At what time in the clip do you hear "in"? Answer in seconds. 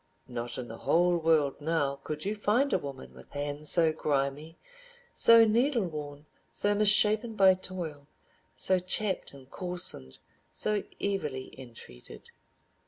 0.57-0.67